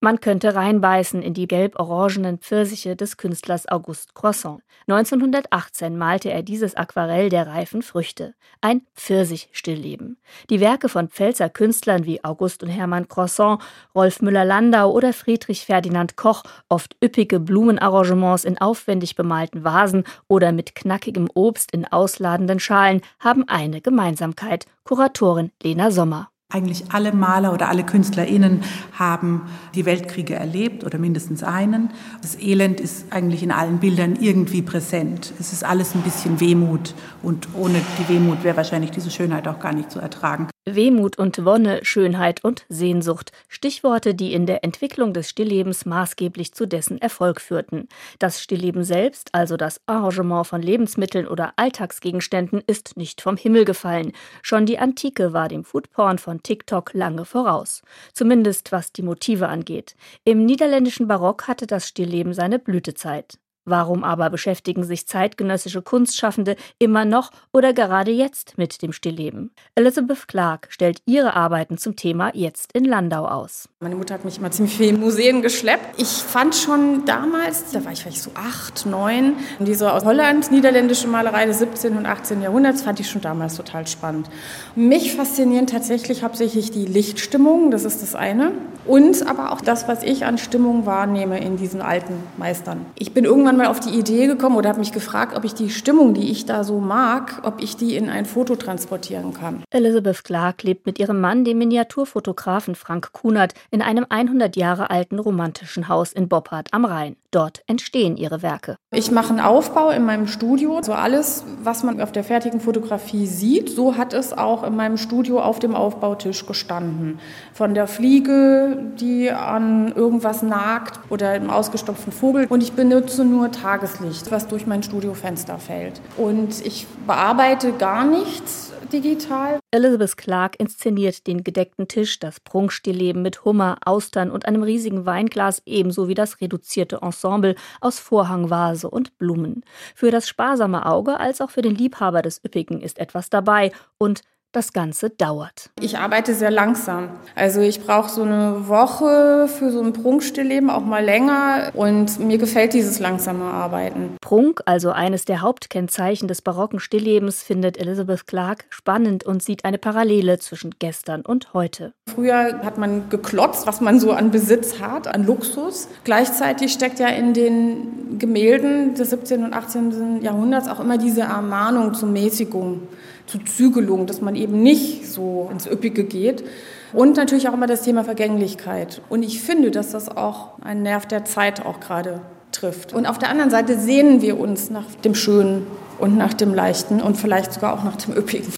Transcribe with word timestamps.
Man 0.00 0.20
könnte 0.20 0.54
reinbeißen 0.54 1.22
in 1.22 1.34
die 1.34 1.48
gelb-orangenen 1.48 2.38
Pfirsiche 2.38 2.94
des 2.94 3.16
Künstlers 3.16 3.68
Auguste 3.68 4.12
Croissant. 4.14 4.62
1918 4.86 5.98
malte 5.98 6.30
er 6.30 6.44
dieses 6.44 6.76
Aquarell 6.76 7.30
der 7.30 7.48
reifen 7.48 7.82
Früchte. 7.82 8.34
Ein 8.60 8.82
Pfirsich-Stillleben. 8.94 10.18
Die 10.50 10.60
Werke 10.60 10.88
von 10.88 11.08
Pfälzer 11.08 11.50
Künstlern 11.50 12.06
wie 12.06 12.22
August 12.22 12.62
und 12.62 12.68
Hermann 12.68 13.08
Croissant, 13.08 13.60
Rolf 13.92 14.22
Müller-Landau 14.22 14.92
oder 14.92 15.12
Friedrich 15.12 15.66
Ferdinand 15.66 16.16
Koch, 16.16 16.44
oft 16.68 16.96
üppige 17.02 17.40
Blumenarrangements 17.40 18.44
in 18.44 18.56
aufwendig 18.56 19.16
bemalten 19.16 19.64
Vasen 19.64 20.04
oder 20.28 20.52
mit 20.52 20.76
knackigem 20.76 21.28
Obst 21.34 21.72
in 21.72 21.84
ausladenden 21.84 22.60
Schalen, 22.60 23.00
haben 23.18 23.48
eine 23.48 23.80
Gemeinsamkeit. 23.80 24.66
Kuratorin 24.84 25.50
Lena 25.60 25.90
Sommer. 25.90 26.30
Eigentlich 26.50 26.84
alle 26.92 27.12
Maler 27.12 27.52
oder 27.52 27.68
alle 27.68 27.84
KünstlerInnen 27.84 28.62
haben 28.98 29.42
die 29.74 29.84
Weltkriege 29.84 30.34
erlebt 30.34 30.82
oder 30.82 30.96
mindestens 30.96 31.42
einen. 31.42 31.90
Das 32.22 32.40
Elend 32.40 32.80
ist 32.80 33.12
eigentlich 33.12 33.42
in 33.42 33.52
allen 33.52 33.80
Bildern 33.80 34.16
irgendwie 34.18 34.62
präsent. 34.62 35.34
Es 35.38 35.52
ist 35.52 35.62
alles 35.62 35.94
ein 35.94 36.00
bisschen 36.00 36.40
Wehmut 36.40 36.94
und 37.22 37.48
ohne 37.52 37.82
die 37.98 38.08
Wehmut 38.08 38.44
wäre 38.44 38.56
wahrscheinlich 38.56 38.92
diese 38.92 39.10
Schönheit 39.10 39.46
auch 39.46 39.60
gar 39.60 39.74
nicht 39.74 39.90
zu 39.90 40.00
ertragen. 40.00 40.48
Wehmut 40.74 41.18
und 41.18 41.44
Wonne, 41.44 41.84
Schönheit 41.84 42.44
und 42.44 42.64
Sehnsucht. 42.68 43.32
Stichworte, 43.48 44.14
die 44.14 44.32
in 44.32 44.46
der 44.46 44.64
Entwicklung 44.64 45.12
des 45.12 45.28
Stilllebens 45.28 45.86
maßgeblich 45.86 46.52
zu 46.52 46.66
dessen 46.66 47.00
Erfolg 47.00 47.40
führten. 47.40 47.88
Das 48.18 48.42
Stillleben 48.42 48.84
selbst, 48.84 49.28
also 49.32 49.56
das 49.56 49.80
Arrangement 49.86 50.46
von 50.46 50.62
Lebensmitteln 50.62 51.26
oder 51.26 51.52
Alltagsgegenständen, 51.56 52.62
ist 52.66 52.96
nicht 52.96 53.20
vom 53.20 53.36
Himmel 53.36 53.64
gefallen. 53.64 54.12
Schon 54.42 54.66
die 54.66 54.78
Antike 54.78 55.32
war 55.32 55.48
dem 55.48 55.64
Foodporn 55.64 56.18
von 56.18 56.42
TikTok 56.42 56.94
lange 56.94 57.24
voraus. 57.24 57.82
Zumindest 58.12 58.72
was 58.72 58.92
die 58.92 59.02
Motive 59.02 59.48
angeht. 59.48 59.96
Im 60.24 60.44
niederländischen 60.44 61.08
Barock 61.08 61.48
hatte 61.48 61.66
das 61.66 61.88
Stillleben 61.88 62.34
seine 62.34 62.58
Blütezeit. 62.58 63.38
Warum 63.68 64.02
aber 64.02 64.30
beschäftigen 64.30 64.82
sich 64.82 65.06
zeitgenössische 65.06 65.82
Kunstschaffende 65.82 66.56
immer 66.78 67.04
noch 67.04 67.30
oder 67.52 67.74
gerade 67.74 68.10
jetzt 68.10 68.56
mit 68.56 68.80
dem 68.80 68.94
Stillleben? 68.94 69.50
Elizabeth 69.74 70.26
Clark 70.26 70.68
stellt 70.70 71.02
ihre 71.04 71.34
Arbeiten 71.36 71.76
zum 71.76 71.94
Thema 71.94 72.30
jetzt 72.34 72.72
in 72.72 72.86
Landau 72.86 73.26
aus. 73.26 73.68
Meine 73.80 73.94
Mutter 73.94 74.14
hat 74.14 74.24
mich 74.24 74.38
immer 74.38 74.50
ziemlich 74.50 74.74
viel 74.74 74.88
in 74.88 75.00
Museen 75.00 75.42
geschleppt. 75.42 76.00
Ich 76.00 76.08
fand 76.08 76.54
schon 76.54 77.04
damals, 77.04 77.70
da 77.72 77.84
war 77.84 77.92
ich 77.92 78.00
vielleicht 78.00 78.22
so 78.22 78.30
acht, 78.34 78.86
neun, 78.86 79.34
diese 79.58 79.92
aus 79.92 80.06
Holland 80.06 80.50
niederländische 80.50 81.06
Malerei 81.06 81.44
des 81.44 81.58
17. 81.58 81.94
und 81.98 82.06
18. 82.06 82.40
Jahrhunderts 82.40 82.80
fand 82.80 83.00
ich 83.00 83.10
schon 83.10 83.20
damals 83.20 83.56
total 83.56 83.86
spannend. 83.86 84.30
Mich 84.76 85.14
faszinieren 85.14 85.66
tatsächlich 85.66 86.22
hauptsächlich 86.22 86.70
die 86.70 86.86
Lichtstimmung, 86.86 87.70
das 87.70 87.84
ist 87.84 88.00
das 88.00 88.14
eine. 88.14 88.52
Und 88.86 89.28
aber 89.28 89.52
auch 89.52 89.60
das, 89.60 89.86
was 89.86 90.02
ich 90.02 90.24
an 90.24 90.38
Stimmung 90.38 90.86
wahrnehme 90.86 91.38
in 91.38 91.58
diesen 91.58 91.82
alten 91.82 92.14
Meistern. 92.38 92.86
Ich 92.94 93.12
bin 93.12 93.26
irgendwann 93.26 93.57
mal 93.58 93.66
auf 93.66 93.80
die 93.80 93.90
Idee 93.90 94.26
gekommen 94.26 94.56
oder 94.56 94.70
habe 94.70 94.78
mich 94.78 94.92
gefragt, 94.92 95.36
ob 95.36 95.44
ich 95.44 95.52
die 95.52 95.68
Stimmung, 95.68 96.14
die 96.14 96.30
ich 96.30 96.46
da 96.46 96.64
so 96.64 96.78
mag, 96.78 97.42
ob 97.42 97.62
ich 97.62 97.76
die 97.76 97.96
in 97.96 98.08
ein 98.08 98.24
Foto 98.24 98.56
transportieren 98.56 99.34
kann. 99.34 99.62
Elizabeth 99.70 100.24
Clark 100.24 100.62
lebt 100.62 100.86
mit 100.86 100.98
ihrem 100.98 101.20
Mann, 101.20 101.44
dem 101.44 101.58
Miniaturfotografen 101.58 102.74
Frank 102.74 103.12
Kunert, 103.12 103.52
in 103.70 103.82
einem 103.82 104.06
100 104.08 104.56
Jahre 104.56 104.90
alten 104.90 105.18
romantischen 105.18 105.88
Haus 105.88 106.12
in 106.12 106.28
Boppard 106.28 106.68
am 106.72 106.84
Rhein. 106.84 107.16
Dort 107.30 107.62
entstehen 107.66 108.16
ihre 108.16 108.40
Werke. 108.40 108.76
Ich 108.90 109.10
mache 109.10 109.28
einen 109.28 109.40
Aufbau 109.40 109.90
in 109.90 110.06
meinem 110.06 110.26
Studio. 110.26 110.80
So 110.82 110.94
alles, 110.94 111.44
was 111.62 111.82
man 111.82 112.00
auf 112.00 112.10
der 112.10 112.24
fertigen 112.24 112.58
Fotografie 112.58 113.26
sieht, 113.26 113.68
so 113.68 113.98
hat 113.98 114.14
es 114.14 114.32
auch 114.32 114.62
in 114.64 114.74
meinem 114.74 114.96
Studio 114.96 115.42
auf 115.42 115.58
dem 115.58 115.74
Aufbautisch 115.74 116.46
gestanden. 116.46 117.18
Von 117.52 117.74
der 117.74 117.86
Fliege, 117.86 118.78
die 118.98 119.30
an 119.30 119.92
irgendwas 119.94 120.40
nagt 120.42 121.00
oder 121.10 121.28
einem 121.28 121.50
ausgestopften 121.50 122.14
Vogel. 122.14 122.46
Und 122.48 122.62
ich 122.62 122.72
benutze 122.72 123.26
nur 123.26 123.47
Tageslicht, 123.52 124.30
was 124.30 124.48
durch 124.48 124.66
mein 124.66 124.82
Studiofenster 124.82 125.58
fällt. 125.58 126.00
Und 126.16 126.64
ich 126.64 126.86
bearbeite 127.06 127.72
gar 127.72 128.04
nichts 128.04 128.72
digital. 128.92 129.58
Elizabeth 129.70 130.16
Clark 130.16 130.58
inszeniert 130.58 131.26
den 131.26 131.44
gedeckten 131.44 131.88
Tisch, 131.88 132.18
das 132.18 132.40
Prunkstillleben 132.40 133.22
mit 133.22 133.44
Hummer, 133.44 133.76
Austern 133.84 134.30
und 134.30 134.46
einem 134.46 134.62
riesigen 134.62 135.06
Weinglas, 135.06 135.62
ebenso 135.66 136.08
wie 136.08 136.14
das 136.14 136.40
reduzierte 136.40 137.00
Ensemble 137.02 137.54
aus 137.80 137.98
Vorhangvase 137.98 138.88
und 138.88 139.18
Blumen. 139.18 139.62
Für 139.94 140.10
das 140.10 140.28
sparsame 140.28 140.86
Auge 140.86 141.20
als 141.20 141.40
auch 141.40 141.50
für 141.50 141.62
den 141.62 141.74
Liebhaber 141.74 142.22
des 142.22 142.42
Üppigen 142.44 142.80
ist 142.80 142.98
etwas 142.98 143.30
dabei 143.30 143.72
und 143.98 144.22
das 144.52 144.72
Ganze 144.72 145.10
dauert. 145.10 145.70
Ich 145.80 145.98
arbeite 145.98 146.34
sehr 146.34 146.50
langsam. 146.50 147.10
Also 147.34 147.60
ich 147.60 147.80
brauche 147.80 148.08
so 148.10 148.22
eine 148.22 148.68
Woche 148.68 149.46
für 149.48 149.70
so 149.70 149.82
ein 149.82 149.92
Prunkstillleben, 149.92 150.70
auch 150.70 150.84
mal 150.84 151.04
länger. 151.04 151.70
Und 151.74 152.18
mir 152.18 152.38
gefällt 152.38 152.72
dieses 152.72 152.98
langsame 152.98 153.44
Arbeiten. 153.44 154.16
Prunk, 154.20 154.62
also 154.64 154.90
eines 154.90 155.24
der 155.24 155.42
Hauptkennzeichen 155.42 156.28
des 156.28 156.42
barocken 156.42 156.80
Stilllebens, 156.80 157.42
findet 157.42 157.78
Elizabeth 157.78 158.26
Clark 158.26 158.64
spannend 158.70 159.24
und 159.24 159.42
sieht 159.42 159.64
eine 159.64 159.78
Parallele 159.78 160.38
zwischen 160.38 160.74
gestern 160.78 161.22
und 161.22 161.52
heute. 161.52 161.92
Früher 162.12 162.60
hat 162.64 162.78
man 162.78 163.10
geklotzt, 163.10 163.66
was 163.66 163.80
man 163.80 164.00
so 164.00 164.12
an 164.12 164.30
Besitz 164.30 164.80
hat, 164.80 165.06
an 165.06 165.24
Luxus. 165.24 165.88
Gleichzeitig 166.04 166.72
steckt 166.72 166.98
ja 166.98 167.08
in 167.08 167.34
den 167.34 168.18
Gemälden 168.18 168.94
des 168.94 169.10
17. 169.10 169.44
und 169.44 169.52
18. 169.52 170.22
Jahrhunderts 170.22 170.68
auch 170.68 170.80
immer 170.80 170.98
diese 170.98 171.22
Ermahnung 171.22 171.94
zur 171.94 172.08
Mäßigung 172.08 172.88
zu 173.28 173.38
Zügelung, 173.38 174.06
dass 174.06 174.20
man 174.20 174.34
eben 174.38 174.62
nicht 174.62 175.06
so 175.06 175.48
ins 175.50 175.66
Üppige 175.66 176.04
geht. 176.04 176.44
Und 176.92 177.16
natürlich 177.16 177.48
auch 177.48 177.52
immer 177.52 177.66
das 177.66 177.82
Thema 177.82 178.02
Vergänglichkeit. 178.04 179.02
Und 179.10 179.22
ich 179.22 179.42
finde, 179.42 179.70
dass 179.70 179.90
das 179.90 180.08
auch 180.08 180.58
einen 180.62 180.82
Nerv 180.82 181.06
der 181.06 181.24
Zeit 181.26 181.66
auch 181.66 181.80
gerade 181.80 182.22
trifft. 182.50 182.94
Und 182.94 183.06
auf 183.06 183.18
der 183.18 183.28
anderen 183.28 183.50
Seite 183.50 183.78
sehnen 183.78 184.22
wir 184.22 184.38
uns 184.38 184.70
nach 184.70 184.94
dem 185.04 185.14
Schönen 185.14 185.66
und 185.98 186.16
nach 186.16 186.32
dem 186.32 186.54
Leichten 186.54 187.02
und 187.02 187.16
vielleicht 187.16 187.52
sogar 187.52 187.74
auch 187.74 187.84
nach 187.84 187.96
dem 187.96 188.16
Üppigen. 188.16 188.54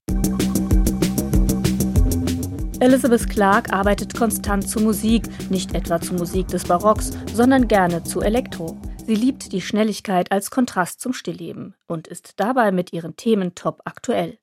Elizabeth 2.81 3.29
Clark 3.29 3.73
arbeitet 3.75 4.15
konstant 4.15 4.67
zu 4.67 4.81
Musik, 4.81 5.25
nicht 5.51 5.75
etwa 5.75 6.01
zu 6.01 6.15
Musik 6.15 6.49
des 6.49 6.65
Barocks, 6.65 7.11
sondern 7.35 7.69
gerne 7.69 8.05
zu 8.05 8.23
Elektro. 8.23 8.77
Sie 9.11 9.17
liebt 9.17 9.51
die 9.51 9.61
Schnelligkeit 9.61 10.31
als 10.31 10.53
Kontrast 10.53 11.01
zum 11.01 11.13
Stillleben 11.13 11.75
und 11.89 12.07
ist 12.07 12.35
dabei 12.37 12.71
mit 12.71 12.93
ihren 12.93 13.17
Themen 13.17 13.57
top 13.57 13.81
aktuell. 13.85 14.39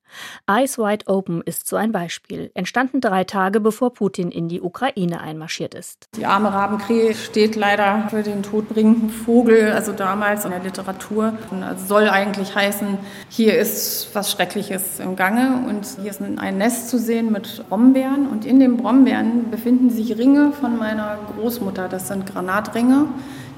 Eyes 0.46 0.78
Wide 0.78 1.08
Open 1.08 1.42
ist 1.42 1.70
so 1.70 1.78
ein 1.78 1.94
Beispiel, 1.94 2.52
entstanden 2.54 3.00
drei 3.00 3.24
Tage 3.24 3.62
bevor 3.62 3.94
Putin 3.94 4.30
in 4.30 4.50
die 4.50 4.60
Ukraine 4.60 5.22
einmarschiert 5.22 5.74
ist. 5.74 6.10
Die 6.18 6.26
arme 6.26 6.52
Rabenkrähe 6.52 7.16
steht 7.16 7.56
leider 7.56 8.10
für 8.10 8.24
den 8.24 8.44
todbringenden 8.44 9.10
Vogel, 9.10 9.72
also 9.72 9.94
damals 9.94 10.44
in 10.44 10.52
der 10.52 10.62
Literatur. 10.62 11.38
Und 11.50 11.64
soll 11.80 12.10
eigentlich 12.10 12.54
heißen, 12.54 12.98
hier 13.30 13.58
ist 13.58 14.10
was 14.14 14.34
Schreckliches 14.34 15.00
im 15.00 15.16
Gange 15.16 15.66
und 15.70 15.86
hier 16.02 16.12
ist 16.12 16.22
ein 16.22 16.58
Nest 16.58 16.90
zu 16.90 17.00
sehen 17.00 17.32
mit 17.32 17.64
Brombeeren 17.70 18.28
und 18.28 18.46
in 18.46 18.60
den 18.60 18.76
Brombeeren 18.76 19.50
befinden 19.50 19.90
sich 19.92 20.18
Ringe 20.18 20.52
von 20.52 20.78
meiner 20.78 21.18
Großmutter, 21.36 21.88
das 21.88 22.10
sind 22.10 22.26
Granatringe 22.26 23.08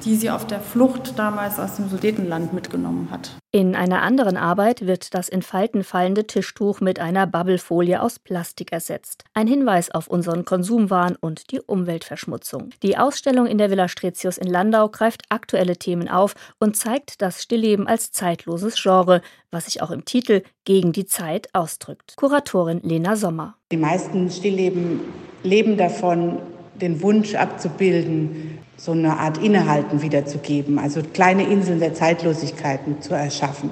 die 0.06 0.16
sie 0.16 0.30
auf 0.30 0.48
der 0.48 0.60
Flucht 0.60 1.18
damals 1.18 1.60
aus 1.60 1.76
dem 1.76 1.90
Sudetenland 1.90 2.54
mitgenommen 2.54 3.10
hat. 3.12 3.32
In 3.52 3.76
einer 3.76 4.04
anderen 4.04 4.38
Arbeit 4.38 4.86
wird 4.86 5.14
das 5.16 5.28
in 5.28 5.42
Falten 5.42 5.84
fallende 5.84 6.28
Tischtuch 6.28 6.82
mit 6.82 7.00
einer 7.00 7.26
Bubblefolie 7.26 8.02
aus 8.02 8.20
Plastik 8.20 8.72
ersetzt. 8.72 9.24
Ein 9.34 9.48
Hinweis 9.48 9.90
auf 9.90 10.08
unseren 10.08 10.46
Konsumwahn 10.46 11.16
und 11.20 11.52
die 11.52 11.60
Umweltverschmutzung. 11.60 12.70
Die 12.84 12.98
Ausstellung 12.98 13.48
in 13.48 13.58
der 13.58 13.72
Villa 13.72 13.88
Stretius 13.88 14.38
in 14.38 14.48
Landau 14.48 14.90
greift 14.90 15.24
aktuelle 15.30 15.78
Themen 15.78 16.08
auf 16.08 16.36
und 16.60 16.78
zeigt 16.78 17.22
das 17.24 17.42
Stillleben 17.42 17.88
als 17.88 18.12
zeitloses 18.12 18.82
Genre, 18.82 19.22
was 19.50 19.66
sich 19.66 19.82
auch 19.82 19.90
im 19.90 20.06
Titel 20.06 20.44
gegen 20.64 20.92
die 20.92 21.06
Zeit 21.06 21.50
ausdrückt. 21.54 22.14
Kuratorin 22.18 22.82
Lena 22.84 23.16
Sommer. 23.16 23.56
Die 23.72 23.78
meisten 23.78 24.30
Stillleben 24.30 25.00
leben 25.42 25.76
davon, 25.76 26.38
den 26.80 27.02
Wunsch 27.02 27.34
abzubilden, 27.34 28.59
so 28.80 28.94
eine 28.94 29.18
Art 29.18 29.38
Innehalten 29.38 30.02
wiederzugeben, 30.02 30.80
also 30.80 31.02
kleine 31.02 31.44
Inseln 31.44 31.80
der 31.80 31.94
Zeitlosigkeiten 31.94 33.02
zu 33.02 33.14
erschaffen. 33.14 33.72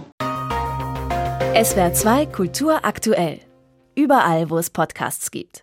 SWR 1.55 1.93
2 1.93 2.25
Kultur 2.27 2.83
aktuell. 2.83 3.39
Überall, 3.95 4.49
wo 4.49 4.57
es 4.57 4.69
Podcasts 4.69 5.31
gibt. 5.31 5.55